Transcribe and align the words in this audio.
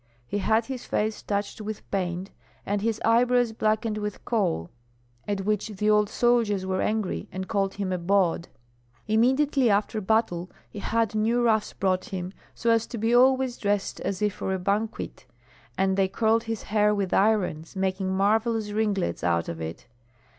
He 0.25 0.39
had 0.39 0.65
his 0.65 0.83
face 0.87 1.21
touched 1.21 1.61
with 1.61 1.87
paint, 1.91 2.31
and 2.65 2.81
his 2.81 2.99
eyebrows 3.05 3.51
blackened 3.51 3.99
with 3.99 4.25
coal, 4.25 4.71
at 5.27 5.41
which 5.45 5.67
the 5.67 5.91
old 5.91 6.09
soldiers 6.09 6.65
were 6.65 6.81
angry 6.81 7.29
and 7.31 7.47
called 7.47 7.75
him 7.75 7.93
a 7.93 7.99
bawd. 7.99 8.47
Immediately 9.07 9.69
after 9.69 10.01
battle 10.01 10.49
he 10.71 10.79
had 10.79 11.13
new 11.13 11.43
ruffs 11.43 11.73
brought 11.73 12.05
him, 12.05 12.33
so 12.55 12.71
as 12.71 12.87
to 12.87 12.97
be 12.97 13.13
always 13.13 13.59
dressed 13.59 13.99
as 14.01 14.23
if 14.23 14.33
for 14.33 14.55
a 14.55 14.57
banquet, 14.57 15.27
and 15.77 15.95
they 15.95 16.07
curled 16.07 16.45
his 16.45 16.63
hair 16.63 16.95
with 16.95 17.13
irons, 17.13 17.75
making 17.75 18.11
marvellous 18.11 18.71
ringlets 18.71 19.23
out 19.23 19.47
of 19.47 19.61
it. 19.61 19.85